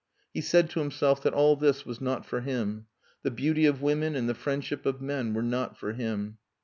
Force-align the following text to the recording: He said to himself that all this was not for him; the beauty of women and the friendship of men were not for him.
He 0.33 0.41
said 0.41 0.71
to 0.71 0.79
himself 0.79 1.21
that 1.21 1.33
all 1.35 1.55
this 1.55 1.85
was 1.85 2.01
not 2.01 2.25
for 2.25 2.41
him; 2.41 2.87
the 3.21 3.29
beauty 3.29 3.67
of 3.67 3.83
women 3.83 4.15
and 4.15 4.27
the 4.27 4.33
friendship 4.33 4.83
of 4.87 4.99
men 4.99 5.35
were 5.35 5.43
not 5.43 5.77
for 5.77 5.93
him. 5.93 6.39